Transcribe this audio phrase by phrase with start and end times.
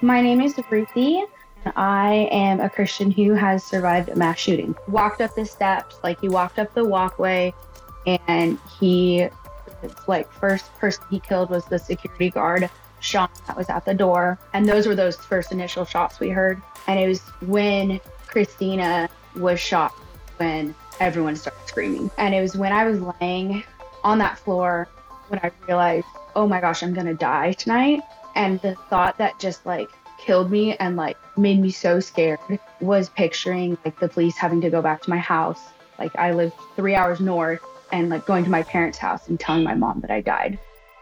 [0.00, 1.24] My name is Ruthie.
[1.64, 4.76] and I am a Christian who has survived a mass shooting.
[4.86, 7.52] Walked up the steps, like he walked up the walkway,
[8.06, 9.28] and he,
[10.06, 14.38] like, first person he killed was the security guard, Sean, that was at the door.
[14.52, 16.62] And those were those first initial shots we heard.
[16.86, 19.92] And it was when Christina was shot
[20.36, 22.10] when everyone started screaming.
[22.18, 23.64] And it was when I was laying
[24.04, 24.88] on that floor
[25.28, 26.06] when I realized,
[26.36, 28.00] oh my gosh, I'm gonna die tonight.
[28.38, 32.38] And the thought that just like killed me and like made me so scared
[32.80, 35.60] was picturing like the police having to go back to my house.
[35.98, 37.60] Like I lived three hours north
[37.90, 40.56] and like going to my parents' house and telling my mom that I died.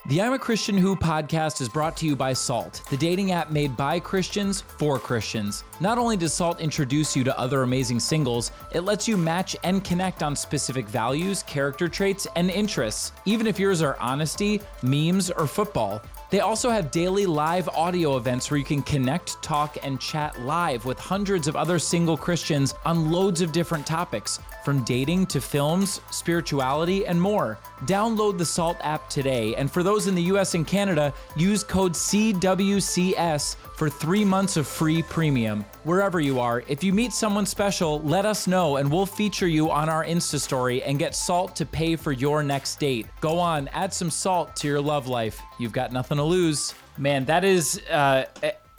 [0.07, 3.51] The I'm a Christian Who podcast is brought to you by Salt, the dating app
[3.51, 5.65] made by Christians for Christians.
[5.81, 9.83] Not only does Salt introduce you to other amazing singles, it lets you match and
[9.83, 15.49] connect on specific values, character traits, and interests, even if yours are honesty, memes, or
[15.49, 16.01] football.
[16.29, 20.85] They also have daily live audio events where you can connect, talk, and chat live
[20.85, 26.01] with hundreds of other single Christians on loads of different topics, from dating to films,
[26.11, 27.57] spirituality, and more.
[27.85, 31.93] Download the Salt app today, and for those in the US and Canada, use code
[31.93, 35.65] CWCS for three months of free premium.
[35.85, 39.71] Wherever you are, if you meet someone special, let us know and we'll feature you
[39.71, 43.07] on our Insta story and get salt to pay for your next date.
[43.21, 45.41] Go on, add some salt to your love life.
[45.61, 46.75] You've got nothing to lose.
[46.99, 48.25] Man, that is uh,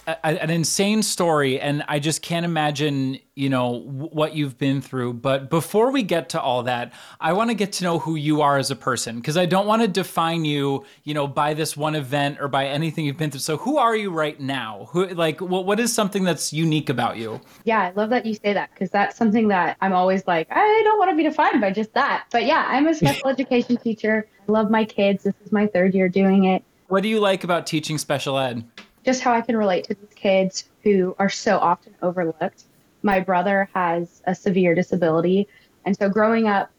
[0.08, 4.80] a, an insane story, and I just can't imagine, you know, w- what you've been
[4.80, 5.14] through.
[5.14, 8.40] But before we get to all that, I want to get to know who you
[8.40, 11.76] are as a person because I don't want to define you, you know, by this
[11.76, 13.40] one event or by anything you've been through.
[13.40, 14.88] So, who are you right now?
[14.92, 17.40] Who, like, what, what is something that's unique about you?
[17.64, 20.82] Yeah, I love that you say that because that's something that I'm always like, I
[20.84, 22.24] don't want to be defined by just that.
[22.30, 24.26] But yeah, I'm a special education teacher.
[24.48, 25.24] I love my kids.
[25.24, 26.64] This is my third year doing it.
[26.86, 28.64] What do you like about teaching special ed?
[29.08, 32.64] Just how I can relate to these kids who are so often overlooked.
[33.02, 35.48] My brother has a severe disability.
[35.86, 36.70] And so growing up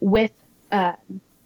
[0.00, 0.30] with
[0.72, 0.92] uh,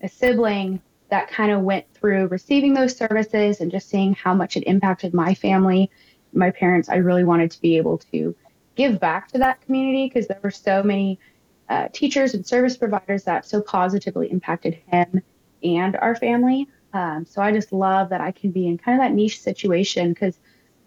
[0.03, 4.57] a sibling that kind of went through receiving those services and just seeing how much
[4.57, 5.89] it impacted my family,
[6.33, 8.35] my parents, I really wanted to be able to
[8.75, 11.21] give back to that community because there were so many
[11.69, 15.23] uh, teachers and service providers that so positively impacted him
[15.63, 16.67] and our family.
[16.95, 20.11] Um, so I just love that I can be in kind of that niche situation
[20.11, 20.39] because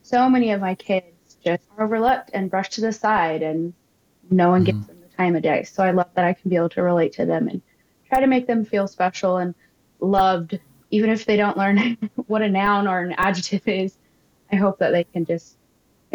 [0.03, 3.73] so many of my kids just are overlooked and brushed to the side, and
[4.31, 4.78] no one mm-hmm.
[4.78, 5.63] gives them the time of day.
[5.63, 7.62] So I love that I can be able to relate to them and
[8.07, 9.53] try to make them feel special and
[10.00, 10.57] loved,
[10.91, 11.97] even if they don't learn
[12.28, 13.97] what a noun or an adjective is.
[14.50, 15.56] I hope that they can just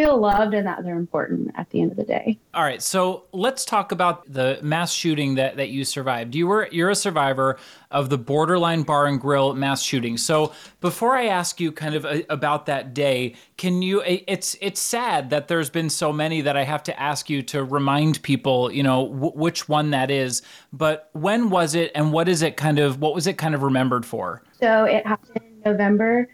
[0.03, 2.39] feel loved and that they're important at the end of the day.
[2.55, 6.35] All right, so let's talk about the mass shooting that, that you survived.
[6.35, 7.59] You were you're a survivor
[7.91, 10.17] of the Borderline Bar and Grill mass shooting.
[10.17, 14.03] So before I ask you kind of a, about that day, can you?
[14.03, 17.63] It's it's sad that there's been so many that I have to ask you to
[17.63, 20.43] remind people, you know, w- which one that is.
[20.73, 23.01] But when was it, and what is it kind of?
[23.01, 24.43] What was it kind of remembered for?
[24.59, 26.29] So it happened November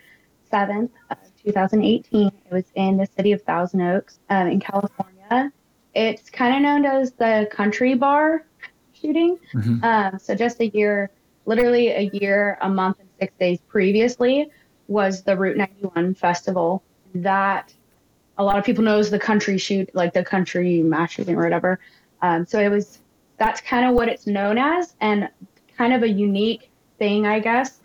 [0.50, 0.90] seventh
[1.48, 2.26] 2018.
[2.26, 5.52] It was in the city of Thousand Oaks um, in California.
[5.94, 8.44] It's kind of known as the country bar
[8.92, 9.38] shooting.
[9.54, 9.84] Mm-hmm.
[9.84, 11.10] Um, so just a year,
[11.46, 14.50] literally a year, a month, and six days previously
[14.86, 16.82] was the Route 91 festival.
[17.14, 17.72] That
[18.36, 21.80] a lot of people knows the country shoot, like the country mass shooting or whatever.
[22.22, 22.98] Um, so it was
[23.38, 25.28] that's kind of what it's known as, and
[25.76, 27.80] kind of a unique thing, I guess,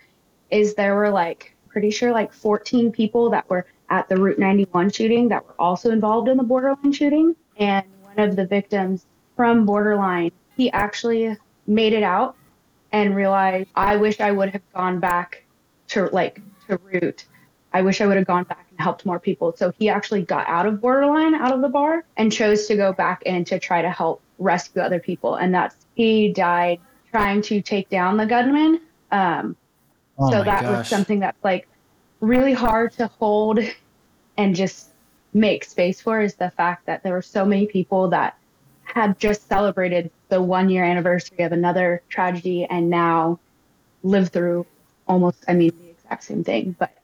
[0.50, 4.91] is there were like pretty sure like 14 people that were at the Route 91
[4.91, 7.35] shooting that were also involved in the Borderline shooting.
[7.57, 11.35] And one of the victims from Borderline, he actually
[11.67, 12.35] made it out
[12.91, 15.44] and realized, I wish I would have gone back
[15.89, 17.25] to like to Route.
[17.73, 19.55] I wish I would have gone back and helped more people.
[19.57, 22.94] So he actually got out of Borderline, out of the bar, and chose to go
[22.94, 25.35] back in to try to help rescue other people.
[25.35, 26.79] And that's he died
[27.11, 28.81] trying to take down the gunman.
[29.11, 29.55] Um,
[30.18, 30.78] Oh so that gosh.
[30.78, 31.68] was something that's like
[32.19, 33.59] really hard to hold
[34.38, 34.90] and just
[35.34, 38.37] make space for is the fact that there were so many people that
[38.84, 43.40] had just celebrated the one year anniversary of another tragedy and now
[44.03, 44.66] live through
[45.08, 46.76] almost I mean the exact same thing.
[46.78, 46.96] But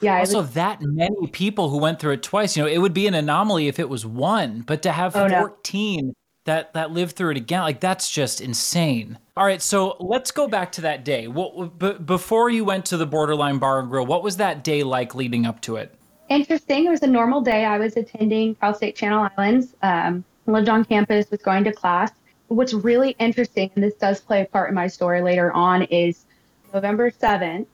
[0.00, 0.18] yeah.
[0.18, 3.06] Also was, that many people who went through it twice, you know, it would be
[3.06, 6.12] an anomaly if it was one, but to have oh, 14 no
[6.44, 9.18] that that lived through it again like that's just insane.
[9.36, 11.28] All right so let's go back to that day.
[11.28, 14.82] What b- before you went to the borderline bar and grill what was that day
[14.82, 15.94] like leading up to it?
[16.28, 16.86] Interesting.
[16.86, 17.64] It was a normal day.
[17.64, 19.74] I was attending cal state channel islands.
[19.82, 22.10] Um, lived on campus was going to class.
[22.48, 26.26] What's really interesting and this does play a part in my story later on is
[26.72, 27.66] november 7th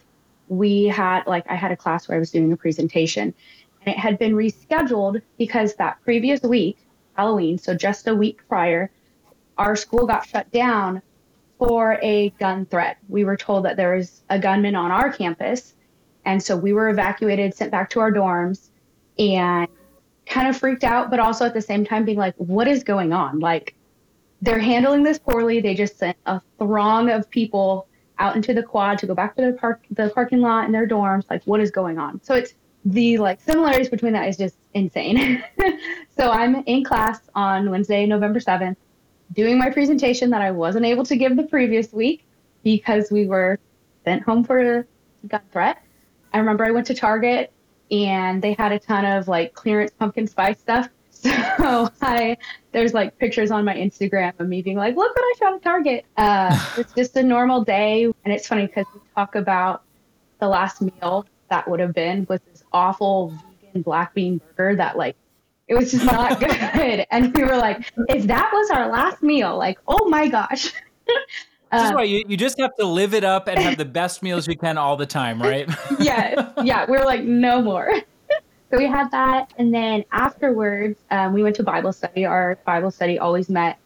[0.48, 3.34] we had like i had a class where i was doing a presentation.
[3.82, 6.76] And it had been rescheduled because that previous week,
[7.20, 8.90] Halloween, so just a week prior,
[9.58, 11.02] our school got shut down
[11.58, 12.96] for a gun threat.
[13.10, 15.74] We were told that there was a gunman on our campus.
[16.24, 18.70] And so we were evacuated, sent back to our dorms,
[19.18, 19.68] and
[20.24, 23.12] kind of freaked out, but also at the same time being like, what is going
[23.12, 23.38] on?
[23.38, 23.74] Like,
[24.40, 25.60] they're handling this poorly.
[25.60, 27.86] They just sent a throng of people
[28.18, 30.88] out into the quad to go back to the park, the parking lot in their
[30.88, 31.28] dorms.
[31.28, 32.22] Like, what is going on?
[32.22, 32.54] So it's
[32.84, 35.42] the like similarities between that is just insane.
[36.16, 38.76] so I'm in class on Wednesday, November 7th,
[39.32, 42.24] doing my presentation that I wasn't able to give the previous week
[42.62, 43.58] because we were
[44.04, 44.84] sent home for a
[45.26, 45.82] gun threat.
[46.32, 47.52] I remember I went to Target
[47.90, 50.88] and they had a ton of like clearance pumpkin spice stuff.
[51.58, 52.38] So I
[52.72, 55.62] there's like pictures on my Instagram of me being like, look what I found at
[55.62, 56.06] Target.
[56.16, 59.82] Uh, it's just a normal day, and it's funny because we talk about
[60.38, 64.96] the last meal that would have been was this awful vegan black bean burger that
[64.96, 65.16] like
[65.68, 66.40] it was just not
[66.74, 67.06] good.
[67.10, 70.72] and we were like, if that was our last meal, like, oh my gosh.
[71.72, 74.24] This is why you, you just have to live it up and have the best
[74.24, 75.68] meals you can all the time, right?
[76.00, 76.84] yeah, yeah.
[76.84, 77.92] We were like, no more.
[78.70, 82.24] so we had that, and then afterwards, um, we went to Bible study.
[82.24, 83.78] Our Bible study always met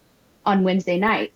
[0.47, 1.35] on Wednesday night,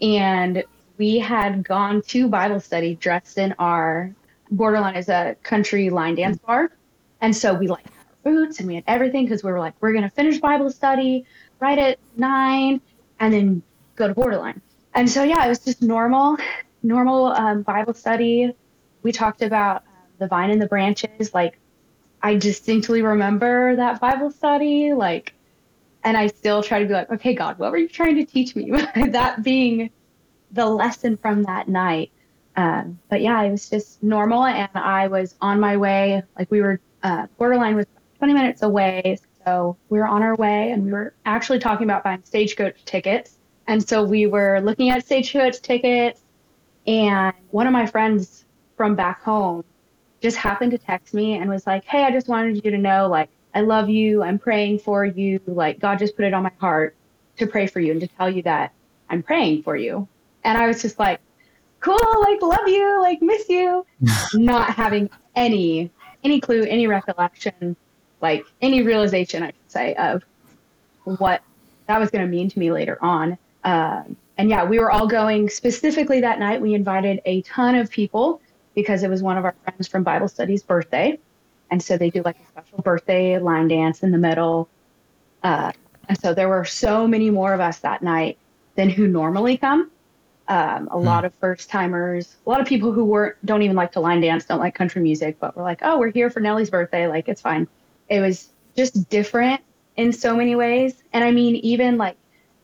[0.00, 0.62] and
[0.98, 4.14] we had gone to Bible study dressed in our
[4.50, 6.70] borderline is a country line dance bar,
[7.20, 7.84] and so we like
[8.24, 11.24] boots and we had everything because we were like, we're going to finish Bible study
[11.60, 12.80] right at nine
[13.20, 13.62] and then
[13.96, 14.60] go to Borderline.
[14.94, 16.36] And so, yeah, it was just normal,
[16.82, 18.52] normal um, Bible study.
[19.02, 21.34] We talked about um, the vine and the branches.
[21.34, 21.58] Like,
[22.22, 24.92] I distinctly remember that Bible study.
[24.92, 25.34] Like,
[26.04, 28.56] and I still try to be like, okay, God, what were you trying to teach
[28.56, 28.70] me?
[28.94, 29.90] that being
[30.50, 32.10] the lesson from that night.
[32.58, 34.44] Um, but yeah, it was just normal.
[34.44, 36.24] And I was on my way.
[36.36, 37.86] Like, we were, uh, Borderline was
[38.18, 39.18] 20 minutes away.
[39.46, 43.38] So we were on our way and we were actually talking about buying stagecoach tickets.
[43.68, 46.20] And so we were looking at stagecoach tickets.
[46.84, 48.44] And one of my friends
[48.76, 49.62] from back home
[50.20, 53.06] just happened to text me and was like, Hey, I just wanted you to know,
[53.06, 54.24] like, I love you.
[54.24, 55.40] I'm praying for you.
[55.46, 56.96] Like, God just put it on my heart
[57.36, 58.72] to pray for you and to tell you that
[59.08, 60.08] I'm praying for you.
[60.42, 61.20] And I was just like,
[61.80, 63.86] cool, like, love you, like, miss you.
[64.34, 65.90] Not having any,
[66.24, 67.76] any clue, any recollection
[68.20, 70.24] like any realization, I should say, of
[71.04, 71.42] what
[71.86, 73.38] that was going to mean to me later on.
[73.64, 76.60] Um, and yeah, we were all going specifically that night.
[76.60, 78.40] We invited a ton of people
[78.74, 81.18] because it was one of our friends from Bible studies' birthday.
[81.70, 84.68] And so they do like a special birthday line dance in the middle.
[85.42, 85.72] Uh,
[86.08, 88.38] and so there were so many more of us that night
[88.76, 89.90] than who normally come.
[90.48, 91.04] Um, a hmm.
[91.04, 94.22] lot of first timers, a lot of people who weren't don't even like to line
[94.22, 97.28] dance, don't like country music, but we're like, oh, we're here for Nellie's birthday, like
[97.28, 97.68] it's fine
[98.08, 99.60] it was just different
[99.96, 101.02] in so many ways.
[101.12, 102.16] And I mean, even like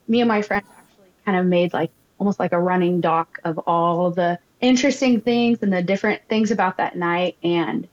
[0.08, 3.58] me and my friends actually kind of made like almost like a running doc of
[3.58, 7.36] all the interesting things and the different things about that night.
[7.42, 7.88] And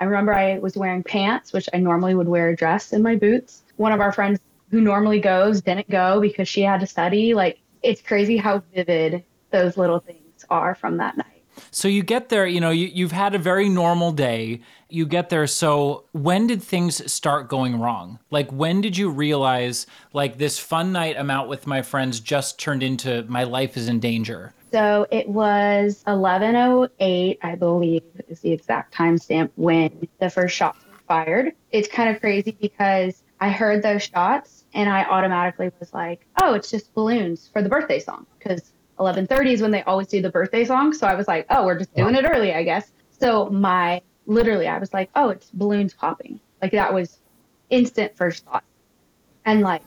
[0.00, 3.16] I remember I was wearing pants, which I normally would wear a dress and my
[3.16, 3.62] boots.
[3.76, 4.40] One of our friends
[4.70, 7.34] who normally goes didn't go because she had to study.
[7.34, 11.26] Like, it's crazy how vivid those little things are from that night.
[11.70, 14.60] So you get there, you know, you, you've had a very normal day.
[14.88, 15.46] You get there.
[15.46, 18.18] So when did things start going wrong?
[18.30, 22.58] Like, when did you realize, like, this fun night I'm out with my friends just
[22.58, 24.54] turned into my life is in danger?
[24.72, 30.98] So it was 11:08, I believe, is the exact timestamp when the first shots were
[31.06, 31.52] fired.
[31.72, 36.54] It's kind of crazy because I heard those shots and I automatically was like, "Oh,
[36.54, 40.30] it's just balloons for the birthday song," because 11:30 is when they always do the
[40.30, 40.92] birthday song.
[40.92, 42.92] So I was like, oh, we're just doing it early, I guess.
[43.18, 46.40] So my literally, I was like, oh, it's balloons popping.
[46.60, 47.18] Like that was
[47.70, 48.64] instant first thought.
[49.44, 49.82] And like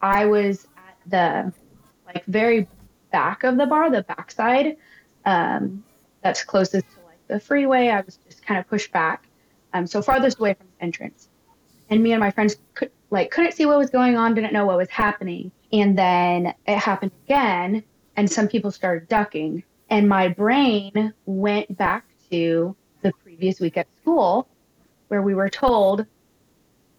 [0.00, 1.52] I was at the
[2.06, 2.68] like very
[3.10, 4.76] back of the bar, the backside,
[5.24, 5.82] um,
[6.22, 7.88] that's closest to like the freeway.
[7.88, 9.26] I was just kind of pushed back,
[9.72, 11.28] um, so farthest away from the entrance.
[11.88, 14.66] And me and my friends could like couldn't see what was going on, didn't know
[14.66, 15.50] what was happening.
[15.72, 17.82] And then it happened again,
[18.16, 19.62] and some people started ducking.
[19.88, 24.48] And my brain went back to the previous week at school
[25.08, 26.06] where we were told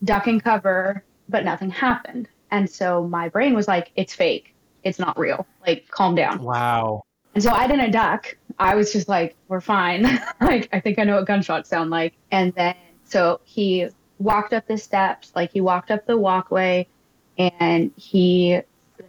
[0.03, 2.29] duck and cover, but nothing happened.
[2.51, 4.55] And so my brain was like, it's fake.
[4.83, 5.45] It's not real.
[5.65, 6.41] Like, calm down.
[6.41, 7.03] Wow.
[7.33, 8.37] And so I didn't duck.
[8.57, 10.03] I was just like, we're fine.
[10.41, 12.13] like, I think I know what gunshots sound like.
[12.31, 13.87] And then so he
[14.19, 16.87] walked up the steps, like, he walked up the walkway
[17.37, 18.61] and he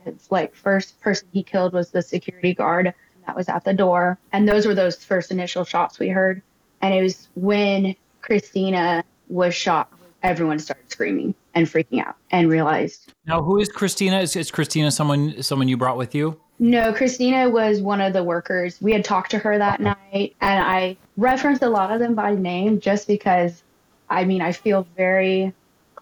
[0.04, 2.95] his like first person he killed was the security guard
[3.26, 4.18] that was at the door.
[4.33, 6.42] And those were those first initial shots we heard.
[6.80, 9.92] And it was when Christina was shot
[10.23, 13.12] everyone started screaming and freaking out and realized.
[13.26, 14.21] Now, who is Christina?
[14.21, 16.40] Is, is Christina someone someone you brought with you?
[16.59, 18.78] No, Christina was one of the workers.
[18.80, 22.35] We had talked to her that night, and I referenced a lot of them by
[22.35, 23.62] name just because,
[24.11, 25.52] I mean, I feel very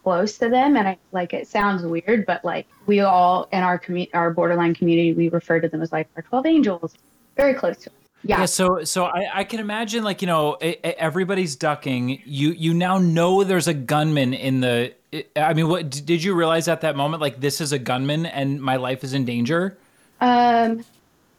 [0.06, 3.76] close to them, and I like it sounds weird, but like we all in our
[3.76, 6.94] community, our borderline community, we refer to them as like our twelve angels,
[7.36, 7.96] very close to us.
[8.22, 8.38] Yeah.
[8.38, 8.44] yeah.
[8.46, 12.22] so so I, I can imagine like you know everybody's ducking.
[12.24, 14.94] You you now know there's a gunman in the.
[15.34, 17.20] I mean, what did you realize at that moment?
[17.20, 19.76] Like this is a gunman and my life is in danger.
[20.20, 20.84] Um,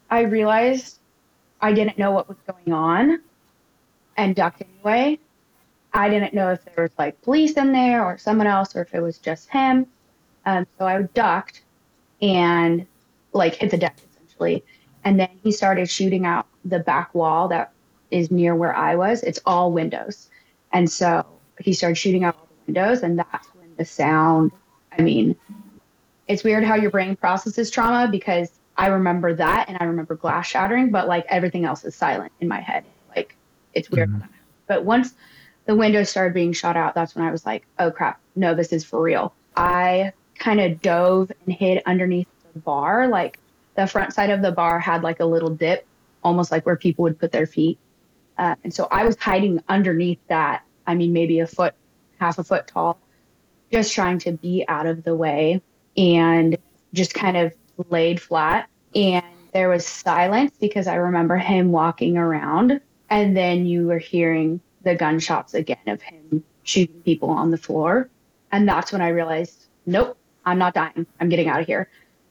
[0.09, 0.99] I realized
[1.61, 3.21] I didn't know what was going on
[4.17, 5.19] and ducked anyway.
[5.93, 8.93] I didn't know if there was like police in there or someone else or if
[8.93, 9.87] it was just him.
[10.45, 11.63] Um, so I ducked
[12.21, 12.85] and
[13.33, 14.63] like hit the deck essentially.
[15.03, 17.71] And then he started shooting out the back wall that
[18.11, 19.23] is near where I was.
[19.23, 20.29] It's all windows.
[20.73, 21.25] And so
[21.59, 23.03] he started shooting out all the windows.
[23.03, 24.51] And that's when the sound,
[24.97, 25.35] I mean,
[26.27, 30.47] it's weird how your brain processes trauma because I remember that and I remember glass
[30.47, 32.83] shattering, but like everything else is silent in my head.
[33.15, 33.35] Like
[33.73, 34.09] it's weird.
[34.09, 34.27] Mm-hmm.
[34.67, 35.13] But once
[35.67, 38.71] the windows started being shot out, that's when I was like, oh crap, no, this
[38.71, 39.33] is for real.
[39.55, 43.07] I kind of dove and hid underneath the bar.
[43.09, 43.37] Like
[43.75, 45.85] the front side of the bar had like a little dip,
[46.23, 47.77] almost like where people would put their feet.
[48.37, 50.63] Uh, and so I was hiding underneath that.
[50.87, 51.73] I mean, maybe a foot,
[52.17, 52.97] half a foot tall,
[53.71, 55.61] just trying to be out of the way
[55.97, 56.57] and
[56.93, 57.53] just kind of
[57.89, 63.87] laid flat and there was silence because I remember him walking around and then you
[63.87, 68.09] were hearing the gunshots again of him shooting people on the floor.
[68.51, 71.05] And that's when I realized, nope, I'm not dying.
[71.19, 71.89] I'm getting out of here.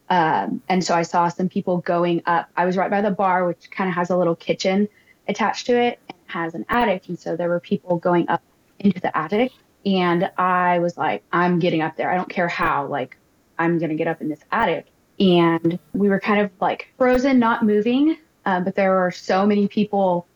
[0.09, 2.49] Um, and so I saw some people going up.
[2.57, 4.89] I was right by the bar, which kind of has a little kitchen
[5.29, 7.09] attached to it and has an attic.
[7.09, 8.43] And so there were people going up
[8.79, 9.53] into the attic.
[9.85, 12.11] And I was like, I'm getting up there.
[12.11, 12.87] I don't care how.
[12.87, 13.17] Like,
[13.59, 14.87] I'm going to get up in this attic
[15.19, 18.19] and we were kind of like frozen, not moving.
[18.45, 20.27] Um, but there were so many people,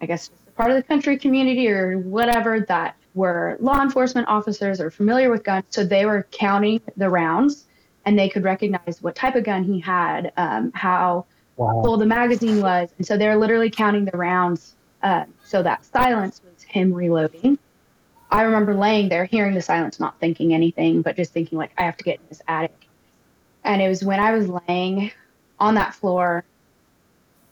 [0.00, 4.90] I guess, part of the country community or whatever that were law enforcement officers or
[4.90, 5.64] familiar with guns.
[5.70, 7.64] So they were counting the rounds
[8.04, 11.24] and they could recognize what type of gun he had, um, how
[11.56, 11.80] wow.
[11.82, 12.90] full the magazine was.
[12.98, 14.74] And so they're literally counting the rounds.
[15.02, 17.58] Uh, so that silence was him reloading.
[18.30, 21.84] I remember laying there, hearing the silence, not thinking anything, but just thinking like, I
[21.84, 22.86] have to get in this attic.
[23.64, 25.10] And it was when I was laying
[25.58, 26.44] on that floor,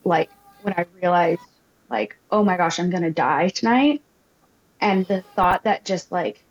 [0.04, 0.28] like
[0.60, 1.40] when I realized,
[1.90, 4.02] like, oh my gosh, I'm gonna die tonight.
[4.80, 6.42] And the thought that just like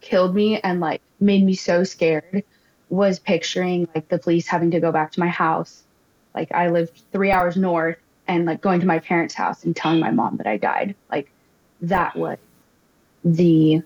[0.00, 2.42] killed me and like made me so scared
[2.88, 5.82] was picturing like the police having to go back to my house.
[6.34, 10.00] Like I lived three hours north and like going to my parents' house and telling
[10.00, 10.94] my mom that I died.
[11.10, 11.30] Like
[11.82, 12.38] that was
[13.24, 13.82] the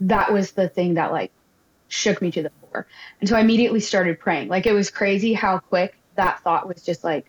[0.00, 1.30] that was the thing that like
[1.88, 2.86] shook me to the core.
[3.20, 4.48] And so I immediately started praying.
[4.48, 7.26] Like it was crazy how quick that thought was just like,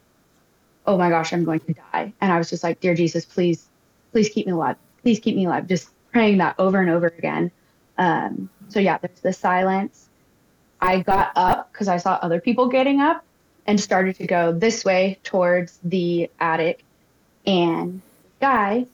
[0.86, 2.14] oh my gosh, I'm going to die.
[2.20, 3.68] And I was just like, dear Jesus, please,
[4.12, 4.76] please keep me alive.
[5.02, 5.68] Please keep me alive.
[5.68, 7.52] Just praying that over and over again.
[7.98, 10.08] Um, so yeah, there's the silence.
[10.82, 13.24] I got up because I saw other people getting up
[13.66, 16.84] and started to go this way towards the attic.
[17.46, 18.02] And
[18.42, 18.86] guy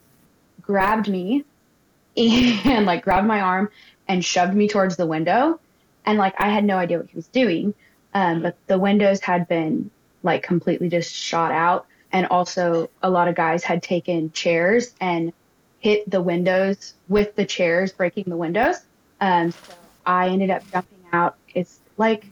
[0.62, 1.44] grabbed me
[2.16, 3.70] and like grabbed my arm
[4.06, 5.58] and shoved me towards the window.
[6.06, 7.74] And like I had no idea what he was doing.
[8.14, 9.90] Um, but the windows had been
[10.22, 11.86] like completely just shot out.
[12.12, 15.32] And also, a lot of guys had taken chairs and
[15.78, 18.76] hit the windows with the chairs, breaking the windows.
[19.20, 19.74] Um, so
[20.04, 21.36] I ended up jumping out.
[21.54, 22.26] It's like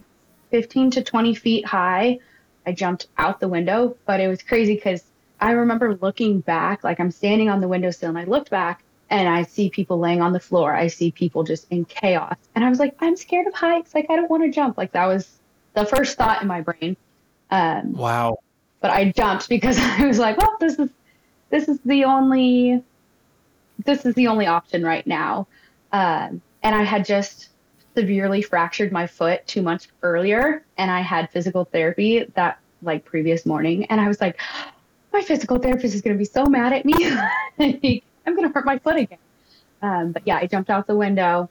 [0.50, 2.18] 15 to 20 feet high.
[2.66, 5.02] I jumped out the window, but it was crazy because
[5.40, 9.28] I remember looking back, like I'm standing on the windowsill and I looked back and
[9.28, 10.74] I see people laying on the floor.
[10.74, 12.36] I see people just in chaos.
[12.54, 13.94] And I was like, I'm scared of heights.
[13.94, 14.76] Like, I don't want to jump.
[14.76, 15.28] Like, that was
[15.74, 16.96] the first thought in my brain.
[17.50, 18.38] Um, wow.
[18.80, 20.90] But I jumped because I was like, well, this is,
[21.50, 22.82] this is the only,
[23.84, 25.46] this is the only option right now.
[25.92, 27.48] Um, and I had just
[27.96, 30.64] severely fractured my foot two months earlier.
[30.76, 33.86] And I had physical therapy that like previous morning.
[33.86, 34.38] And I was like,
[35.12, 36.94] my physical therapist is going to be so mad at me.
[38.26, 39.18] I'm going to hurt my foot again.
[39.80, 41.48] Um, but yeah, I jumped out the window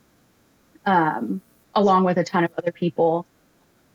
[0.86, 1.42] um,
[1.76, 3.26] along with a ton of other people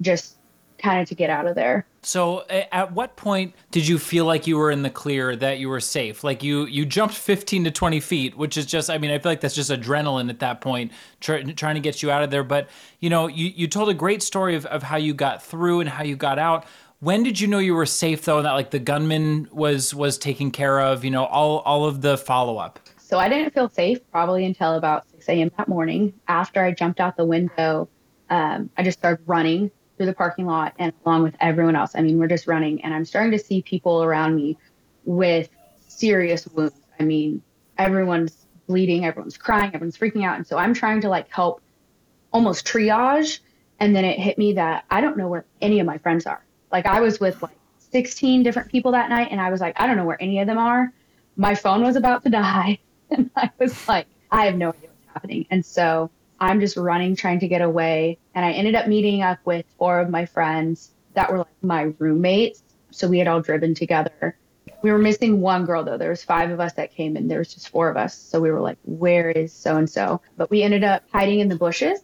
[0.01, 0.37] just
[0.83, 1.87] kind of to get out of there.
[2.03, 5.69] So at what point did you feel like you were in the clear that you
[5.69, 6.25] were safe?
[6.25, 9.31] Like you you jumped 15 to 20 feet, which is just I mean I feel
[9.31, 12.43] like that's just adrenaline at that point try, trying to get you out of there.
[12.43, 15.81] But you know you you told a great story of, of how you got through
[15.81, 16.67] and how you got out.
[16.99, 20.19] When did you know you were safe though, and that like the gunman was was
[20.19, 21.05] taken care of?
[21.05, 22.81] You know, all all of the follow up.
[22.97, 25.51] So I didn't feel safe probably until about 6 a.m.
[25.59, 26.15] that morning.
[26.29, 27.91] After I jumped out the window,
[28.31, 29.71] um, I just started running
[30.03, 31.93] through the parking lot and along with everyone else.
[31.95, 34.59] I mean, we're just running, and I'm starting to see people around me
[35.05, 35.49] with
[35.87, 36.75] serious wounds.
[36.99, 37.41] I mean,
[37.79, 40.39] everyone's bleeding, everyone's crying, everyone's freaking out.
[40.39, 41.63] And so I'm trying to like help
[42.33, 43.39] almost triage.
[43.79, 46.45] And then it hit me that I don't know where any of my friends are.
[46.73, 47.57] Like I was with like
[47.93, 50.49] 16 different people that night, and I was like, I don't know where any of
[50.49, 50.93] them are.
[51.37, 52.81] My phone was about to die.
[53.15, 55.45] And I was like, I have no idea what's happening.
[55.51, 56.11] And so
[56.43, 58.19] I'm just running, trying to get away.
[58.35, 61.93] And I ended up meeting up with four of my friends that were like my
[62.01, 62.65] roommates.
[62.91, 64.37] So we had all driven together.
[64.83, 65.97] We were missing one girl though.
[65.97, 68.19] There was five of us that came and there was just four of us.
[68.19, 70.21] So we were like, where is so and so?
[70.37, 72.01] But we ended up hiding in the bushes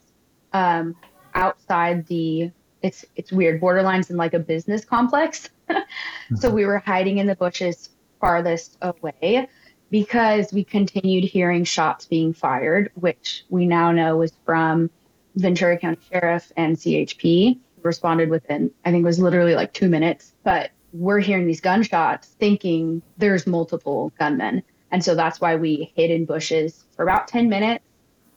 [0.52, 0.94] um,
[1.34, 5.50] outside the it's it's weird borderlines in like a business complex.
[6.36, 7.88] so we were hiding in the bushes
[8.20, 9.48] farthest away
[9.90, 14.90] because we continued hearing shots being fired, which we now know was from
[15.36, 17.58] Ventura County Sheriff and CHP.
[17.82, 20.34] Responded within, I think it was literally like two minutes.
[20.42, 24.62] But we're hearing these gunshots thinking there's multiple gunmen.
[24.90, 27.84] And so that's why we hid in bushes for about 10 minutes,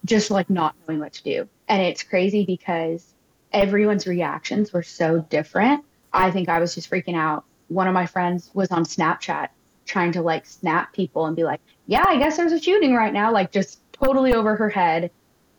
[0.06, 1.50] just like not knowing what to do.
[1.68, 3.14] And it's crazy because
[3.52, 5.84] everyone's reactions were so different.
[6.14, 7.46] I think I was just freaking out.
[7.70, 9.48] One of my friends was on Snapchat
[9.86, 13.14] trying to like snap people and be like, yeah, I guess there's a shooting right
[13.14, 15.12] now, like just totally over her head.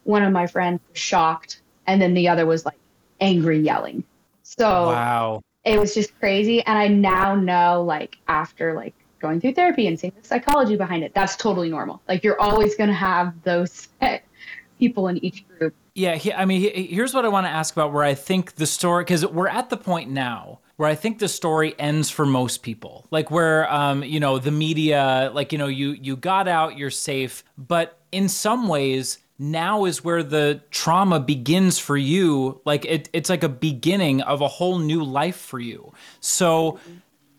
[0.05, 2.79] One of my friends was shocked, and then the other was like
[3.21, 4.05] angry yelling.
[4.43, 6.63] So wow, it was just crazy.
[6.65, 11.05] And I now know, like after like going through therapy and seeing the psychology behind
[11.05, 12.03] it, that's totally normal.
[12.09, 13.89] Like you're always gonna have those
[14.79, 15.75] people in each group.
[15.95, 18.55] Yeah, he, I mean, he, here's what I want to ask about where I think
[18.55, 22.27] the story, because we're at the point now where I think the story ends for
[22.27, 23.07] most people.
[23.11, 26.91] Like where um, you know, the media, like, you know, you you got out, you're
[26.91, 32.61] safe, but in some ways now is where the trauma begins for you.
[32.65, 35.93] Like it, it's like a beginning of a whole new life for you.
[36.21, 36.79] So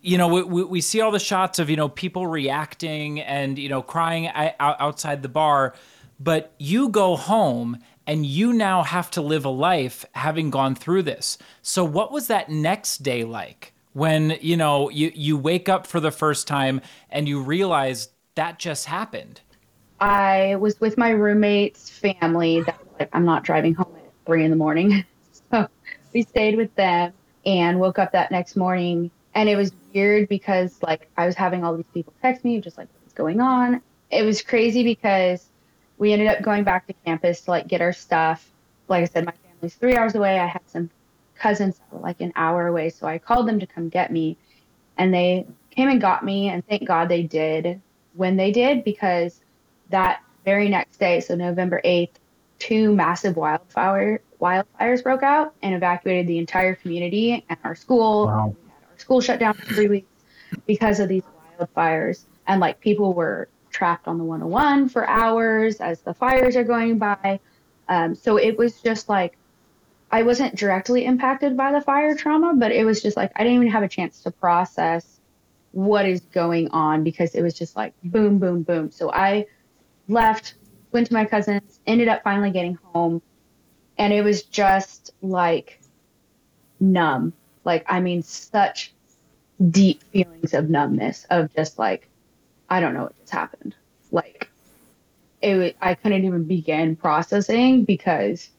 [0.06, 3.70] you know, we, we see all the shots of, you know, people reacting and, you
[3.70, 4.30] know, crying
[4.60, 5.76] outside the bar,
[6.20, 11.04] but you go home and you now have to live a life having gone through
[11.04, 11.38] this.
[11.62, 16.00] So what was that next day like when, you know, you you wake up for
[16.00, 19.42] the first time and you realize that just happened?
[20.00, 24.52] I was with my roommate's family that like I'm not driving home at 3 in
[24.52, 25.06] the morning.
[25.52, 25.68] So
[26.14, 27.14] we stayed with them
[27.46, 31.64] and woke up that next morning and it was weird because like I was having
[31.64, 33.82] all these people text me just like what's going on.
[34.10, 35.48] It was crazy because
[36.04, 38.52] we ended up going back to campus to like get our stuff.
[38.90, 40.38] Like I said, my family's three hours away.
[40.38, 40.90] I had some
[41.34, 44.36] cousins that were like an hour away, so I called them to come get me,
[44.98, 46.50] and they came and got me.
[46.50, 47.80] And thank God they did
[48.16, 49.40] when they did because
[49.92, 52.20] that very next day, so November eighth,
[52.60, 58.26] two massive wildfire wildfires broke out and evacuated the entire community and our school.
[58.26, 58.56] Wow.
[58.92, 60.12] our school shut down for three weeks
[60.68, 61.24] because of these
[61.58, 66.64] wildfires, and like people were trapped on the 101 for hours as the fires are
[66.64, 67.40] going by.
[67.90, 69.38] Um, so it was just like
[70.12, 73.56] I wasn't directly impacted by the fire trauma, but it was just like I didn't
[73.56, 75.20] even have a chance to process
[75.72, 78.92] what is going on because it was just like boom, boom, boom.
[78.92, 79.48] So I
[80.08, 80.56] left,
[80.92, 83.22] went to my cousin's, ended up finally getting home,
[83.98, 85.82] and it was just like
[86.80, 87.34] numb.
[87.64, 88.94] Like, I mean, such
[89.70, 92.10] deep feelings of numbness, of just like,
[92.74, 93.76] I don't know what just happened.
[94.12, 94.50] Like,
[95.44, 98.50] it, I couldn't even begin processing because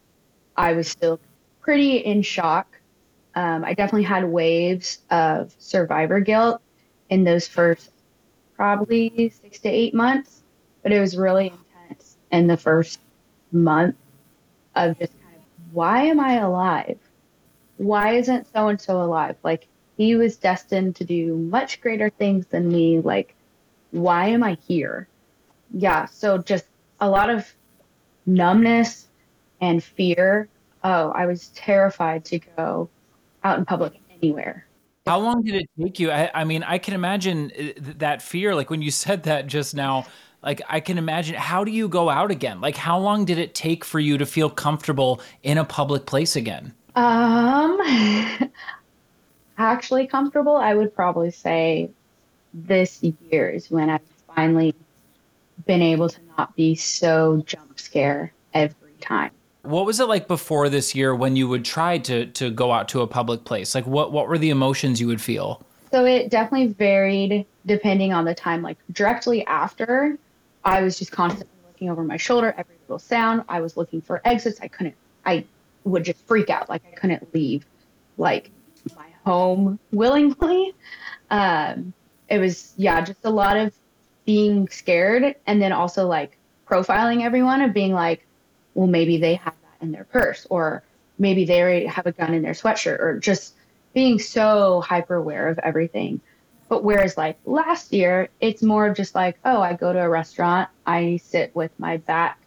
[0.56, 1.18] I was still
[1.60, 2.78] pretty in shock.
[3.34, 6.62] Um, I definitely had waves of survivor guilt
[7.10, 7.90] in those first
[8.54, 10.44] probably six to eight months,
[10.84, 13.00] but it was really intense in the first
[13.50, 13.96] month
[14.76, 15.42] of just kind of
[15.74, 17.00] why am I alive?
[17.78, 19.34] Why isn't so and so alive?
[19.42, 23.00] Like he was destined to do much greater things than me.
[23.00, 23.34] Like
[23.94, 25.08] why am I here?
[25.72, 26.64] Yeah, so just
[27.00, 27.52] a lot of
[28.26, 29.06] numbness
[29.60, 30.48] and fear.
[30.82, 32.88] Oh, I was terrified to go
[33.44, 34.66] out in public anywhere.
[35.06, 36.10] How long did it take you?
[36.10, 38.54] I, I mean, I can imagine uh, that fear.
[38.54, 40.06] Like when you said that just now,
[40.42, 41.36] like I can imagine.
[41.36, 42.60] How do you go out again?
[42.60, 46.34] Like how long did it take for you to feel comfortable in a public place
[46.34, 46.74] again?
[46.96, 47.78] Um,
[49.58, 50.56] actually comfortable.
[50.56, 51.90] I would probably say
[52.54, 54.00] this year is when I've
[54.34, 54.74] finally
[55.66, 59.30] been able to not be so jump scare every time.
[59.62, 62.88] What was it like before this year when you would try to to go out
[62.90, 63.74] to a public place?
[63.74, 65.62] Like what what were the emotions you would feel?
[65.90, 68.62] So it definitely varied depending on the time.
[68.62, 70.18] Like directly after,
[70.64, 73.42] I was just constantly looking over my shoulder, every little sound.
[73.48, 74.60] I was looking for exits.
[74.60, 75.44] I couldn't, I
[75.84, 76.68] would just freak out.
[76.68, 77.64] Like I couldn't leave
[78.18, 78.50] like
[78.96, 80.74] my home willingly.
[81.30, 81.94] Um,
[82.34, 83.72] it was, yeah, just a lot of
[84.26, 86.36] being scared and then also like
[86.68, 88.26] profiling everyone of being like,
[88.74, 90.82] well, maybe they have that in their purse or
[91.16, 93.54] maybe they have a gun in their sweatshirt or just
[93.92, 96.20] being so hyper aware of everything.
[96.68, 100.08] But whereas like last year, it's more of just like, oh, I go to a
[100.08, 102.40] restaurant, I sit with my back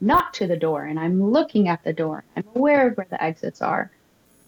[0.00, 2.24] not to the door and I'm looking at the door.
[2.34, 3.92] I'm aware of where the exits are.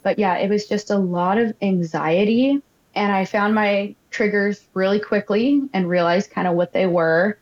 [0.02, 2.62] But yeah, it was just a lot of anxiety.
[2.94, 7.38] And I found my triggers really quickly and realized kind of what they were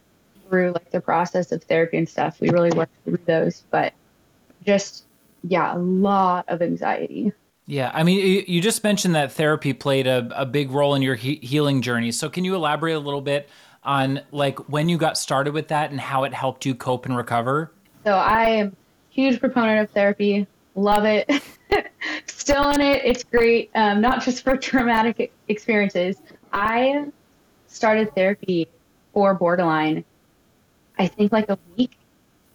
[0.48, 2.40] through like the process of therapy and stuff.
[2.40, 3.92] We really worked through those, but
[4.64, 5.04] just,
[5.42, 7.32] yeah, a lot of anxiety.
[7.66, 11.14] Yeah, I mean, you just mentioned that therapy played a, a big role in your
[11.14, 12.10] he- healing journey.
[12.10, 13.48] So, can you elaborate a little bit
[13.84, 17.16] on like when you got started with that and how it helped you cope and
[17.16, 17.72] recover?
[18.04, 18.76] So, I am
[19.10, 20.48] huge proponent of therapy.
[20.74, 21.30] Love it.
[22.50, 23.02] Still in it.
[23.04, 23.70] It's great.
[23.76, 26.16] Um, not just for traumatic experiences.
[26.52, 27.06] I
[27.68, 28.66] started therapy
[29.14, 30.04] for borderline.
[30.98, 31.96] I think like a week,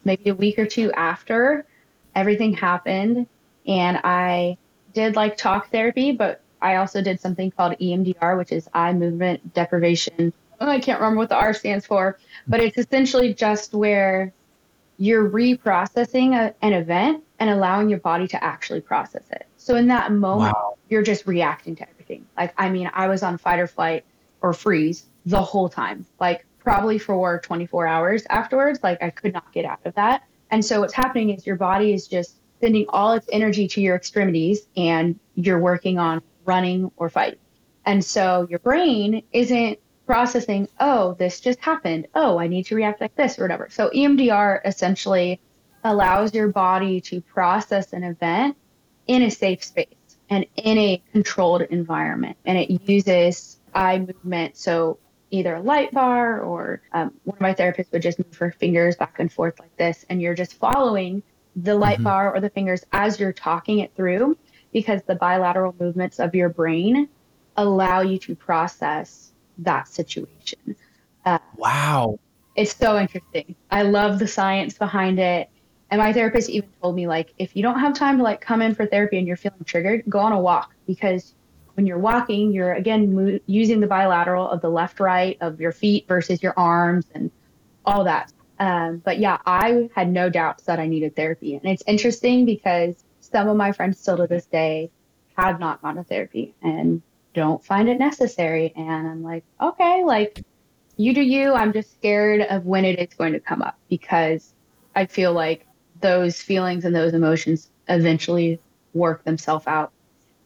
[0.04, 1.66] maybe a week or two after
[2.14, 3.26] everything happened,
[3.68, 4.58] and I
[4.94, 9.54] did like talk therapy, but I also did something called EMDR, which is eye movement
[9.54, 10.34] deprivation.
[10.60, 14.34] Oh, I can't remember what the R stands for, but it's essentially just where
[14.98, 19.46] you're reprocessing a, an event and allowing your body to actually process it.
[19.58, 20.78] So in that moment, wow.
[20.90, 22.26] you're just reacting to everything.
[22.38, 24.06] Like, I mean, I was on fight or flight
[24.42, 28.80] or freeze the whole time, like probably for 24 hours afterwards.
[28.84, 30.24] Like, I could not get out of that.
[30.52, 33.96] And so what's happening is your body is just sending all its energy to your
[33.96, 37.40] extremities and you're working on running or fighting.
[37.86, 42.08] And so your brain isn't processing, oh, this just happened.
[42.16, 43.68] Oh, I need to react like this or whatever.
[43.70, 45.40] So EMDR essentially
[45.86, 48.58] allows your body to process an event
[49.08, 49.88] in a safe space
[50.30, 52.36] and in a controlled environment.
[52.44, 54.58] And it uses eye movement.
[54.58, 54.98] So
[55.32, 58.96] either a light bar or um, one of my therapists would just move her fingers
[58.96, 60.06] back and forth like this.
[60.10, 61.22] And you're just following
[61.56, 62.06] the light mm-hmm.
[62.06, 64.38] bar or the fingers as you're talking it through
[64.74, 67.08] because the bilateral movements of your brain
[67.58, 70.76] allow you to process that situation.
[71.24, 72.20] Uh, wow.
[72.56, 73.56] It's so interesting.
[73.70, 75.50] I love the science behind it.
[75.92, 78.62] And my therapist even told me, like, if you don't have time to like come
[78.62, 81.36] in for therapy and you're feeling triggered, go on a walk because
[81.76, 85.72] when you're walking, you're again mo- using the bilateral of the left, right of your
[85.72, 87.30] feet versus your arms and
[87.86, 88.32] all that.
[88.60, 91.56] Um, but yeah, I had no doubts that I needed therapy.
[91.56, 94.90] And it's interesting because some of my friends still to this day
[95.38, 97.02] have not gone to therapy and
[97.34, 98.74] don't find it necessary.
[98.76, 100.42] And I'm like, okay, like
[100.98, 101.54] you do you.
[101.54, 104.54] I'm just scared of when it is going to come up because
[104.96, 105.68] I feel like
[106.02, 108.60] those feelings and those emotions eventually
[108.94, 109.92] work themselves out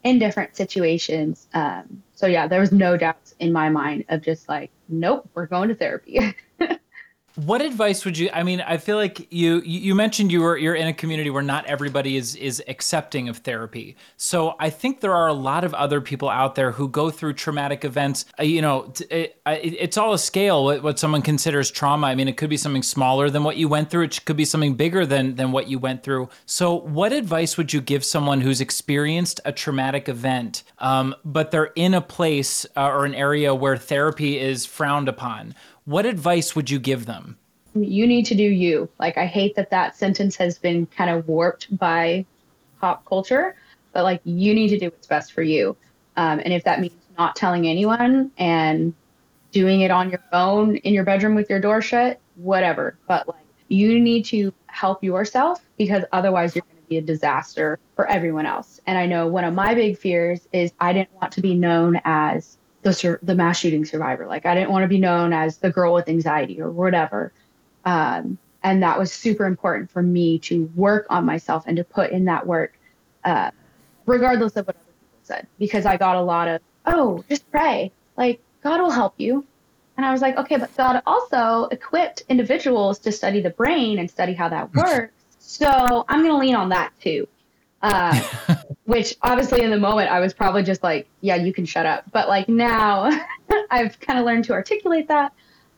[0.03, 1.47] in different situations.
[1.53, 5.45] Um, so yeah, there was no doubts in my mind of just like, nope, we're
[5.45, 6.19] going to therapy.
[7.45, 8.29] What advice would you?
[8.33, 11.41] I mean, I feel like you you mentioned you were you're in a community where
[11.41, 13.95] not everybody is is accepting of therapy.
[14.17, 17.33] So I think there are a lot of other people out there who go through
[17.33, 18.25] traumatic events.
[18.37, 20.65] Uh, you know, it, it, it's all a scale.
[20.65, 22.07] What, what someone considers trauma.
[22.07, 24.03] I mean, it could be something smaller than what you went through.
[24.03, 26.27] It could be something bigger than than what you went through.
[26.45, 31.71] So, what advice would you give someone who's experienced a traumatic event, um, but they're
[31.77, 35.55] in a place uh, or an area where therapy is frowned upon?
[35.89, 37.35] What advice would you give them?
[37.73, 38.87] You need to do you.
[38.99, 42.27] Like, I hate that that sentence has been kind of warped by
[42.79, 43.55] pop culture,
[43.91, 45.75] but like, you need to do what's best for you.
[46.15, 48.93] Um, and if that means not telling anyone and
[49.51, 52.95] doing it on your phone in your bedroom with your door shut, whatever.
[53.07, 57.79] But like, you need to help yourself because otherwise you're going to be a disaster
[57.95, 58.79] for everyone else.
[58.85, 61.99] And I know one of my big fears is I didn't want to be known
[62.05, 64.25] as the the mass shooting survivor.
[64.25, 67.31] Like I didn't want to be known as the girl with anxiety or whatever.
[67.85, 72.11] Um, and that was super important for me to work on myself and to put
[72.11, 72.77] in that work,
[73.23, 73.51] uh,
[74.05, 77.91] regardless of what other people said, because I got a lot of, oh, just pray,
[78.17, 79.45] like God will help you.
[79.95, 84.09] And I was like, okay, but God also equipped individuals to study the brain and
[84.09, 85.13] study how that works.
[85.39, 87.27] So I'm going to lean on that too.
[87.81, 88.21] Uh,
[88.89, 92.05] which obviously in the moment I was probably just like, yeah, you can shut up.
[92.11, 93.07] But like now
[93.69, 95.31] I've kind of learned to articulate that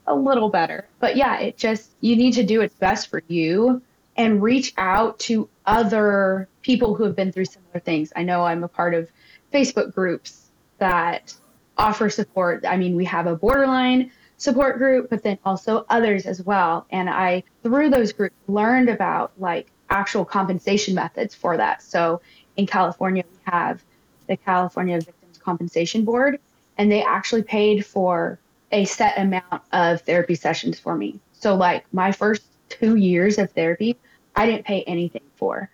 [0.07, 0.87] a little better.
[1.01, 3.81] But yeah, it just, you need to do what's best for you
[4.15, 8.13] and reach out to other people who have been through similar things.
[8.15, 9.11] I know I'm a part of
[9.53, 11.35] Facebook groups that
[11.77, 12.65] offer support.
[12.65, 16.85] I mean, we have a borderline support group, but then also others as well.
[16.91, 21.83] And I, through those groups, learned about like actual compensation methods for that.
[21.83, 22.21] So
[22.57, 23.83] in California, we have
[24.27, 26.39] the California Victims Compensation Board,
[26.77, 28.39] and they actually paid for
[28.71, 31.19] a set amount of therapy sessions for me.
[31.33, 33.97] So, like my first two years of therapy,
[34.35, 35.69] I didn't pay anything for.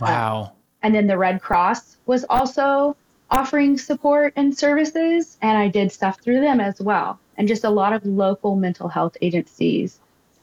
[0.00, 0.42] Wow.
[0.42, 0.48] Uh,
[0.82, 2.96] and then the Red Cross was also
[3.30, 7.18] offering support and services, and I did stuff through them as well.
[7.36, 10.00] And just a lot of local mental health agencies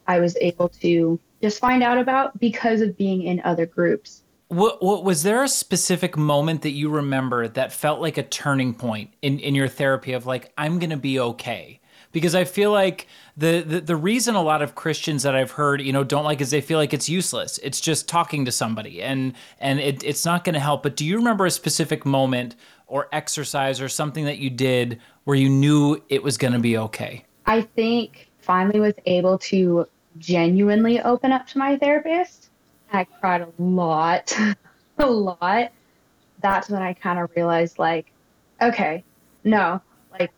[0.07, 4.21] I was able to just find out about because of being in other groups.
[4.47, 8.73] What, what, was there a specific moment that you remember that felt like a turning
[8.75, 11.79] point in, in your therapy of like I'm gonna be okay?
[12.11, 15.81] Because I feel like the, the the reason a lot of Christians that I've heard
[15.81, 17.59] you know don't like is they feel like it's useless.
[17.63, 20.83] It's just talking to somebody and and it, it's not to help.
[20.83, 22.55] But do you remember a specific moment
[22.87, 27.25] or exercise or something that you did where you knew it was to be okay?
[27.47, 32.44] I think finally was able to genuinely open up to my therapist.
[32.95, 34.37] I cried a lot,
[34.97, 35.71] a lot.
[36.41, 38.07] That's when I kind of realized, like,
[38.61, 39.03] okay,
[39.43, 39.81] no,
[40.11, 40.31] like,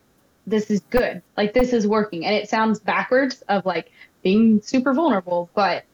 [0.46, 1.22] this is good.
[1.36, 2.24] Like, this is working.
[2.24, 3.92] And it sounds backwards of like
[4.22, 5.84] being super vulnerable, but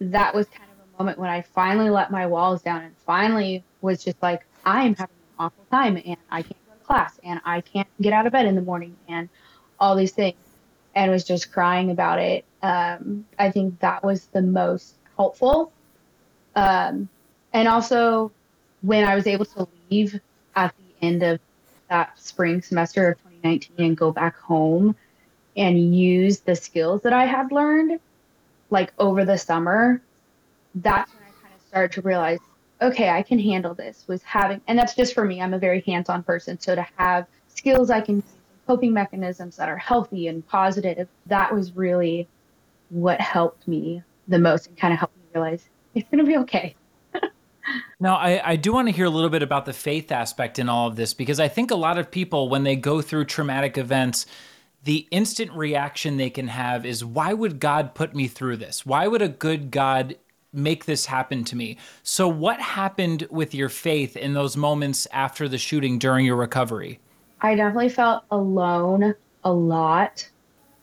[0.00, 3.64] that was kind of a moment when I finally let my walls down and finally
[3.80, 7.40] was just like, I'm having an awful time and I can't go to class and
[7.44, 9.28] I can't get out of bed in the morning and
[9.78, 10.36] all these things
[10.94, 12.44] and was just crying about it.
[12.62, 15.72] Um, I think that was the most helpful.
[16.56, 17.08] Um,
[17.52, 18.32] and also,
[18.82, 20.20] when I was able to leave
[20.56, 21.40] at the end of
[21.88, 24.96] that spring semester of 2019 and go back home
[25.56, 28.00] and use the skills that I had learned,
[28.70, 30.02] like over the summer,
[30.74, 32.40] that's when I kind of started to realize,
[32.82, 34.04] okay, I can handle this.
[34.08, 35.40] Was having, and that's just for me.
[35.40, 38.22] I'm a very hands-on person, so to have skills I can
[38.66, 42.26] coping mechanisms that are healthy and positive, that was really
[42.90, 46.36] what helped me the most and kind of helped me realize it's going to be
[46.38, 46.74] okay.
[48.00, 50.68] now, I, I do want to hear a little bit about the faith aspect in
[50.68, 53.78] all of this because I think a lot of people, when they go through traumatic
[53.78, 54.26] events,
[54.84, 58.84] the instant reaction they can have is, why would God put me through this?
[58.84, 60.16] Why would a good God
[60.52, 61.78] make this happen to me?
[62.02, 67.00] So, what happened with your faith in those moments after the shooting during your recovery?
[67.40, 70.28] I definitely felt alone a lot.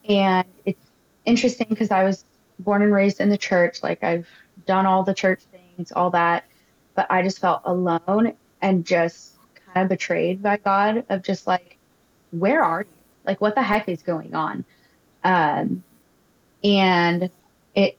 [0.08, 0.90] And it's
[1.24, 2.24] interesting because I was
[2.58, 3.82] born and raised in the church.
[3.82, 4.28] Like I've
[4.66, 6.44] done all the church things, all that.
[6.94, 9.36] But I just felt alone and just
[9.72, 11.78] kind of betrayed by God of just like,
[12.30, 12.86] where are you?
[13.24, 14.64] Like, what the heck is going on?
[15.24, 15.84] Um,
[16.64, 17.30] and
[17.74, 17.98] it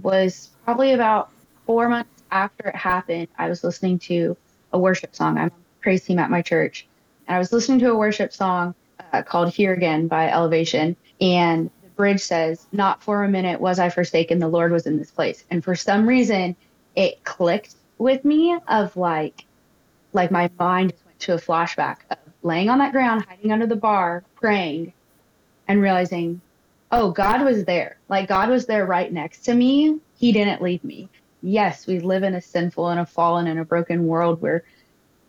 [0.00, 1.30] was probably about
[1.66, 3.28] four months after it happened.
[3.38, 4.36] I was listening to
[4.72, 5.38] a worship song.
[5.38, 6.86] I'm a praise team at my church
[7.30, 8.74] and I was listening to a worship song
[9.12, 10.96] uh, called Here Again by Elevation.
[11.20, 15.10] And bridge says, Not for a minute was I forsaken, the Lord was in this
[15.10, 15.44] place.
[15.50, 16.56] And for some reason,
[16.96, 19.44] it clicked with me of like,
[20.14, 23.76] like my mind went to a flashback of laying on that ground, hiding under the
[23.76, 24.94] bar, praying,
[25.68, 26.40] and realizing,
[26.90, 27.98] oh, God was there.
[28.08, 30.00] Like God was there right next to me.
[30.16, 31.10] He didn't leave me.
[31.42, 34.64] Yes, we live in a sinful and a fallen and a broken world where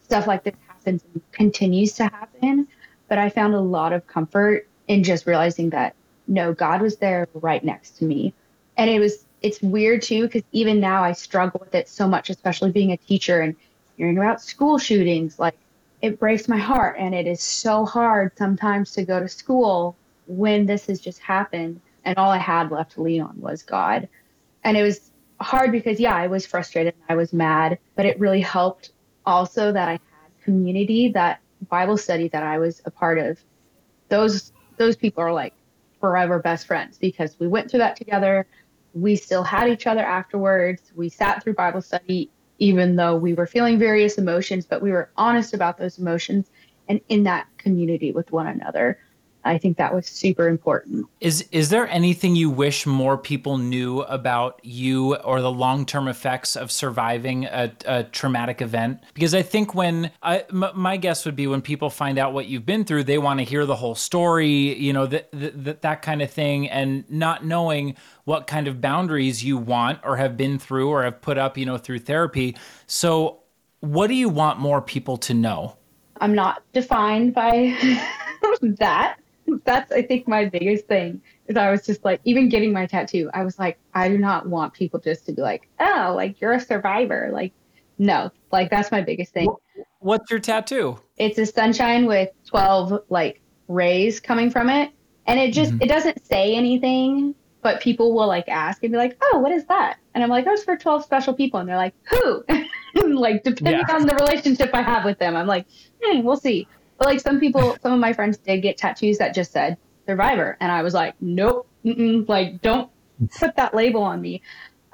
[0.03, 2.69] stuff like this happens and continues to happen.
[3.09, 5.95] But I found a lot of comfort in just realizing that
[6.27, 8.33] no, God was there right next to me.
[8.77, 12.29] And it was, it's weird too, because even now I struggle with it so much,
[12.29, 13.55] especially being a teacher and
[13.97, 15.39] hearing about school shootings.
[15.39, 15.55] Like
[16.01, 16.97] it breaks my heart.
[16.99, 19.95] And it is so hard sometimes to go to school
[20.27, 21.81] when this has just happened.
[22.05, 24.07] And all I had left to lean on was God.
[24.63, 26.95] And it was hard because, yeah, I was frustrated.
[27.09, 28.91] I was mad, but it really helped
[29.25, 33.39] also that I had community, that Bible study that I was a part of,
[34.09, 35.53] those those people are like
[36.01, 38.45] forever best friends because we went through that together.
[38.93, 40.91] We still had each other afterwards.
[40.95, 42.29] We sat through Bible study
[42.61, 46.51] even though we were feeling various emotions, but we were honest about those emotions
[46.87, 48.99] and in that community with one another.
[49.43, 51.07] I think that was super important.
[51.19, 56.07] Is is there anything you wish more people knew about you or the long term
[56.07, 59.03] effects of surviving a, a, traumatic event?
[59.13, 62.47] Because I think when I, m- my guess would be when people find out what
[62.47, 66.01] you've been through, they want to hear the whole story, you know, that that that
[66.01, 70.59] kind of thing, and not knowing what kind of boundaries you want or have been
[70.59, 72.55] through or have put up, you know, through therapy.
[72.85, 73.39] So,
[73.79, 75.77] what do you want more people to know?
[76.19, 77.75] I'm not defined by
[78.61, 79.17] that
[79.63, 83.29] that's I think my biggest thing is I was just like even getting my tattoo,
[83.33, 86.53] I was like, I do not want people just to be like, oh, like you're
[86.53, 87.29] a survivor.
[87.31, 87.53] Like,
[87.97, 89.53] no, like that's my biggest thing.
[89.99, 90.99] What's your tattoo?
[91.17, 94.91] It's a sunshine with twelve like rays coming from it,
[95.27, 95.83] And it just mm-hmm.
[95.83, 99.65] it doesn't say anything, but people will like ask and be like, "Oh, what is
[99.65, 102.43] that?" And I'm like, "Oh, it's for 12 special people." And they're like, "Who?"
[103.15, 103.95] like depending yeah.
[103.95, 105.65] on the relationship I have with them, I'm like,
[106.01, 106.67] "Hmm, we'll see."
[107.01, 110.55] But like some people, some of my friends did get tattoos that just said survivor,
[110.59, 112.91] and I was like, "Nope, like don't
[113.39, 114.43] put that label on me."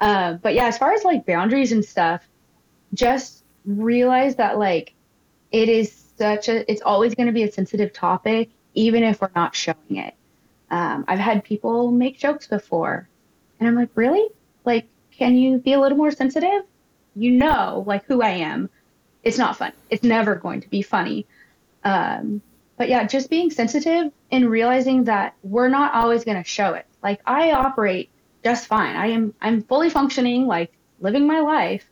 [0.00, 2.26] Uh, but yeah, as far as like boundaries and stuff,
[2.94, 4.94] just realize that like
[5.52, 9.28] it is such a it's always going to be a sensitive topic even if we're
[9.36, 10.14] not showing it.
[10.70, 13.06] Um, i've had people make jokes before
[13.60, 14.30] and i'm like really?
[14.64, 16.62] Like can you be a little more sensitive?
[17.14, 18.70] You know like who i am.
[19.22, 19.72] It's not fun.
[19.90, 21.26] It's never going to be funny
[21.84, 22.40] um,
[22.76, 26.86] but yeah just being sensitive and realizing that we're not always going to show it
[27.02, 28.10] like i operate
[28.44, 31.88] just fine i am i'm fully functioning like living my life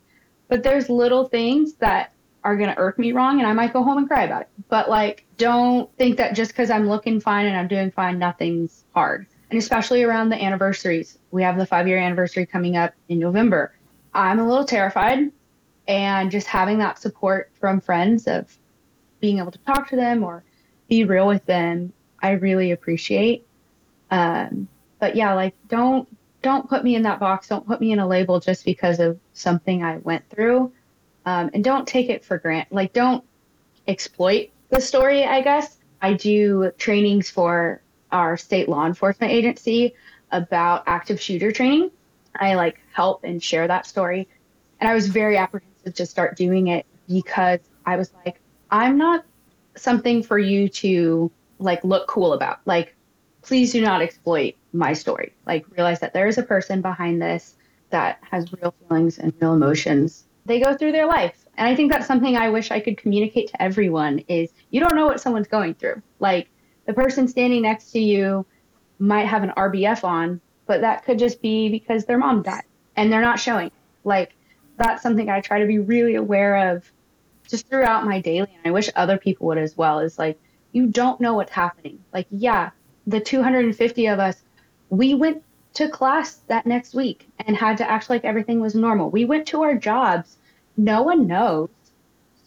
[0.47, 3.83] but there's little things that are going to irk me wrong and I might go
[3.83, 4.49] home and cry about it.
[4.69, 8.85] But like, don't think that just because I'm looking fine and I'm doing fine, nothing's
[8.93, 9.27] hard.
[9.49, 11.17] And especially around the anniversaries.
[11.31, 13.73] We have the five year anniversary coming up in November.
[14.13, 15.31] I'm a little terrified
[15.87, 18.57] and just having that support from friends of
[19.19, 20.43] being able to talk to them or
[20.87, 23.45] be real with them, I really appreciate.
[24.09, 24.67] Um,
[24.99, 26.07] but yeah, like don't
[26.41, 27.47] don't put me in that box.
[27.47, 30.71] Don't put me in a label just because of something I went through.
[31.25, 32.73] Um, and don't take it for granted.
[32.73, 33.23] Like, don't
[33.87, 35.77] exploit the story, I guess.
[36.01, 39.93] I do trainings for our state law enforcement agency
[40.31, 41.91] about active shooter training.
[42.35, 44.27] I like help and share that story.
[44.79, 48.39] And I was very apprehensive to start doing it because I was like,
[48.71, 49.25] I'm not
[49.75, 52.59] something for you to like look cool about.
[52.65, 52.95] Like,
[53.41, 55.33] please do not exploit my story.
[55.45, 57.55] Like, realize that there is a person behind this
[57.89, 61.45] that has real feelings and real emotions they go through their life.
[61.57, 64.95] And I think that's something I wish I could communicate to everyone is you don't
[64.95, 66.01] know what someone's going through.
[66.19, 66.49] Like
[66.85, 68.45] the person standing next to you
[68.97, 72.63] might have an RBF on, but that could just be because their mom died
[72.95, 73.71] and they're not showing.
[74.03, 74.33] Like
[74.77, 76.89] that's something I try to be really aware of
[77.49, 80.39] just throughout my daily and I wish other people would as well is like
[80.71, 81.99] you don't know what's happening.
[82.13, 82.71] Like yeah,
[83.05, 84.43] the 250 of us
[84.89, 89.09] we went to class that next week and had to act like everything was normal.
[89.09, 90.37] We went to our jobs.
[90.75, 91.69] No one knows.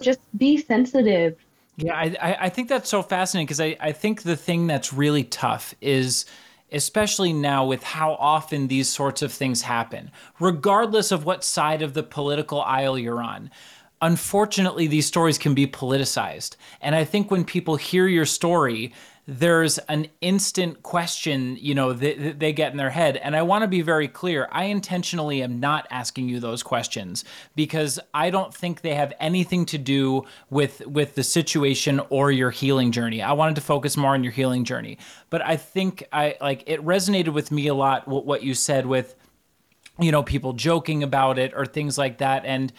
[0.00, 1.36] Just be sensitive.
[1.76, 5.24] Yeah, I, I think that's so fascinating because I, I think the thing that's really
[5.24, 6.26] tough is
[6.72, 11.94] especially now with how often these sorts of things happen, regardless of what side of
[11.94, 13.50] the political aisle you're on.
[14.02, 16.56] Unfortunately, these stories can be politicized.
[16.80, 18.94] And I think when people hear your story,
[19.26, 23.16] there's an instant question, you know, that they get in their head.
[23.18, 24.48] And I want to be very clear.
[24.50, 29.66] I intentionally am not asking you those questions because I don't think they have anything
[29.66, 33.22] to do with with the situation or your healing journey.
[33.22, 34.98] I wanted to focus more on your healing journey.
[35.28, 38.86] But I think I like it resonated with me a lot what, what you said
[38.86, 39.14] with
[39.98, 42.72] you know, people joking about it or things like that and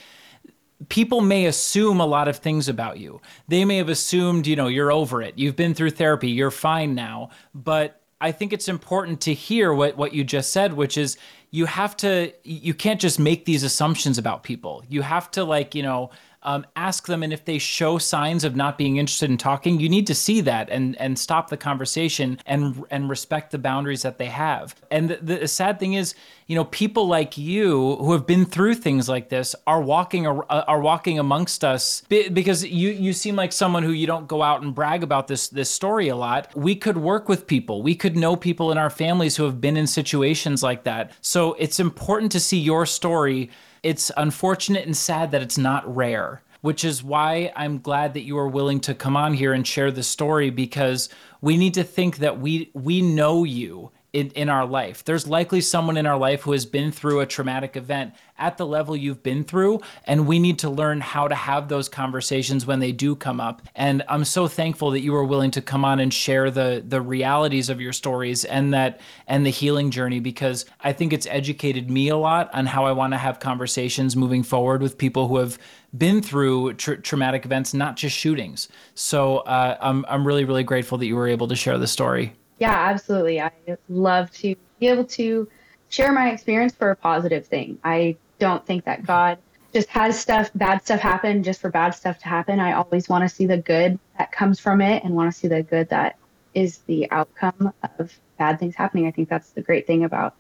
[0.89, 3.22] people may assume a lot of things about you.
[3.48, 5.38] They may have assumed, you know, you're over it.
[5.38, 6.30] You've been through therapy.
[6.30, 7.30] You're fine now.
[7.54, 11.17] But I think it's important to hear what, what you just said, which is
[11.50, 14.84] you have to, you can't just make these assumptions about people.
[14.88, 16.12] You have to, like, you know,
[16.43, 19.89] um, ask them and if they show signs of not being interested in talking you
[19.89, 24.17] need to see that and and stop the conversation and and respect the boundaries that
[24.17, 24.75] they have.
[24.89, 26.15] And the, the sad thing is
[26.47, 30.82] you know people like you who have been through things like this are walking are
[30.82, 34.75] walking amongst us because you you seem like someone who you don't go out and
[34.75, 36.54] brag about this this story a lot.
[36.56, 37.82] We could work with people.
[37.82, 41.12] We could know people in our families who have been in situations like that.
[41.21, 43.49] So it's important to see your story
[43.84, 48.38] it's unfortunate and sad that it's not rare, which is why I'm glad that you
[48.38, 51.10] are willing to come on here and share the story because
[51.41, 55.06] we need to think that we we know you in, in our life.
[55.06, 58.65] There's likely someone in our life who has been through a traumatic event at the
[58.65, 62.80] level you've been through, and we need to learn how to have those conversations when
[62.80, 63.62] they do come up.
[63.76, 67.02] And I'm so thankful that you were willing to come on and share the the
[67.02, 71.90] realities of your stories and that and the healing journey because I think it's educated
[71.90, 75.38] me a lot on how I want to have conversations moving forward with people who
[75.38, 75.58] have
[75.98, 78.67] been through tra- traumatic events, not just shootings.
[78.94, 82.33] So uh, I'm I'm really really grateful that you were able to share the story.
[82.62, 83.41] Yeah, absolutely.
[83.41, 83.51] I
[83.89, 85.49] love to be able to
[85.89, 87.79] share my experience for a positive thing.
[87.83, 89.39] I don't think that God
[89.73, 92.59] just has stuff, bad stuff happen just for bad stuff to happen.
[92.59, 95.47] I always want to see the good that comes from it and want to see
[95.47, 96.17] the good that
[96.53, 99.07] is the outcome of bad things happening.
[99.07, 100.35] I think that's the great thing about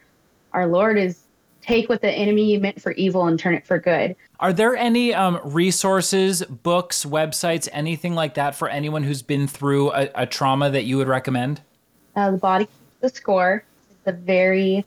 [0.53, 1.23] our Lord is
[1.63, 4.15] take what the enemy meant for evil and turn it for good.
[4.39, 9.91] Are there any um, resources, books, websites, anything like that for anyone who's been through
[9.93, 11.61] a, a trauma that you would recommend?
[12.15, 13.63] Uh, the Body Keeps the Score.
[13.89, 14.85] It's a very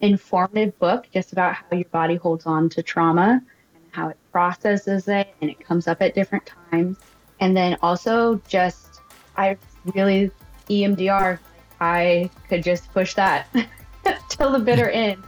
[0.00, 3.42] informative book just about how your body holds on to trauma
[3.74, 6.98] and how it processes it and it comes up at different times.
[7.40, 9.00] And then also just,
[9.36, 9.56] I
[9.94, 10.30] really,
[10.68, 11.38] EMDR,
[11.80, 13.48] I could just push that
[14.28, 15.22] till the bitter end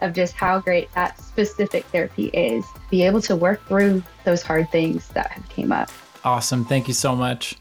[0.00, 2.64] of just how great that specific therapy is.
[2.90, 5.90] Be able to work through those hard things that have came up.
[6.24, 6.64] Awesome.
[6.64, 7.56] Thank you so much.